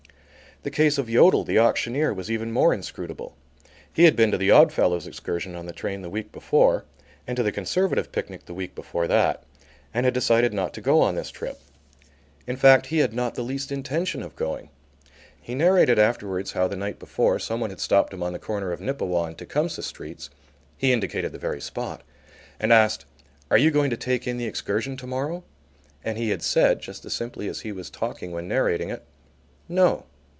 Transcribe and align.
The 0.63 0.69
case 0.69 0.99
of 0.99 1.09
Yodel, 1.09 1.43
the 1.43 1.57
auctioneer, 1.57 2.13
was 2.13 2.29
even 2.29 2.51
more 2.51 2.71
inscrutable. 2.71 3.35
He 3.91 4.03
had 4.03 4.15
been 4.15 4.29
to 4.29 4.37
the 4.37 4.51
Oddfellows' 4.51 5.07
excursion 5.07 5.55
on 5.55 5.65
the 5.65 5.73
train 5.73 6.03
the 6.03 6.07
week 6.09 6.31
before 6.31 6.85
and 7.25 7.35
to 7.35 7.41
the 7.41 7.51
Conservative 7.51 8.11
picnic 8.11 8.45
the 8.45 8.53
week 8.53 8.75
before 8.75 9.07
that, 9.07 9.41
and 9.91 10.05
had 10.05 10.13
decided 10.13 10.53
not 10.53 10.71
to 10.75 10.79
go 10.81 11.01
on 11.01 11.15
this 11.15 11.31
trip. 11.31 11.59
In 12.45 12.57
fact, 12.57 12.85
he 12.85 12.99
had 12.99 13.11
not 13.11 13.33
the 13.33 13.41
least 13.41 13.71
intention 13.71 14.21
of 14.21 14.35
going. 14.35 14.69
He 15.41 15.55
narrated 15.55 15.97
afterwards 15.97 16.51
how 16.51 16.67
the 16.67 16.75
night 16.75 16.99
before 16.99 17.39
someone 17.39 17.71
had 17.71 17.79
stopped 17.79 18.13
him 18.13 18.21
on 18.21 18.31
the 18.31 18.37
corner 18.37 18.71
of 18.71 18.79
Nippewa 18.81 19.23
and 19.25 19.35
Tecumseh 19.39 19.81
Streets 19.81 20.29
(he 20.77 20.93
indicated 20.93 21.31
the 21.31 21.39
very 21.39 21.59
spot) 21.59 22.03
and 22.59 22.71
asked: 22.71 23.07
"Are 23.49 23.57
you 23.57 23.71
going 23.71 23.89
to 23.89 23.97
take 23.97 24.27
in 24.27 24.37
the 24.37 24.45
excursion 24.45 24.95
to 24.97 25.07
morrow?" 25.07 25.43
and 26.05 26.19
he 26.19 26.29
had 26.29 26.43
said, 26.43 26.81
just 26.81 27.03
as 27.03 27.13
simply 27.15 27.47
as 27.47 27.61
he 27.61 27.71
was 27.71 27.89
talking 27.89 28.31
when 28.31 28.47
narrating 28.47 28.91
it: 28.91 29.03
"No." 29.67 30.05